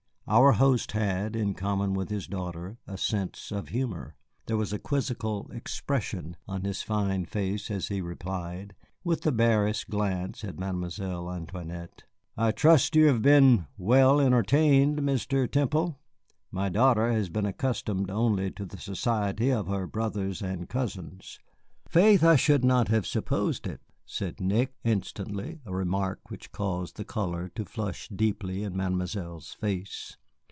Our 0.27 0.53
host 0.53 0.93
had, 0.93 1.35
in 1.35 1.55
common 1.55 1.93
with 1.93 2.07
his 2.07 2.25
daughter, 2.25 2.77
a 2.87 2.97
sense 2.97 3.51
of 3.51 3.67
humor. 3.67 4.15
There 4.45 4.55
was 4.55 4.71
a 4.71 4.79
quizzical 4.79 5.51
expression 5.51 6.37
on 6.47 6.61
his 6.63 6.83
fine 6.83 7.25
face 7.25 7.69
as 7.69 7.89
he 7.89 7.99
replied, 7.99 8.73
with 9.03 9.23
the 9.23 9.33
barest 9.33 9.89
glance 9.89 10.45
at 10.45 10.57
Mademoiselle 10.57 11.29
Antoinette: 11.29 12.03
"I 12.37 12.53
trust 12.53 12.95
you 12.95 13.07
have 13.07 13.21
been 13.21 13.67
well 13.77 14.21
entertained, 14.21 14.99
Mr. 14.99 15.51
Temple. 15.51 15.99
My 16.49 16.69
daughter 16.69 17.11
has 17.11 17.27
been 17.29 17.45
accustomed 17.45 18.09
only 18.09 18.51
to 18.51 18.65
the 18.65 18.77
society 18.79 19.49
of 19.49 19.67
her 19.67 19.85
brother 19.85 20.31
and 20.41 20.69
cousins." 20.69 21.39
"Faith, 21.89 22.23
I 22.23 22.37
should 22.37 22.63
not 22.63 22.87
have 22.87 23.05
supposed 23.05 23.67
it," 23.67 23.81
said 24.05 24.39
Nick, 24.39 24.75
instantly, 24.85 25.59
a 25.65 25.75
remark 25.75 26.29
which 26.31 26.53
caused 26.53 26.95
the 26.95 27.03
color 27.03 27.49
to 27.49 27.65
flush 27.65 28.07
deeply 28.07 28.63
into 28.63 28.77
Mademoiselle's 28.77 29.53
face. 29.55 30.15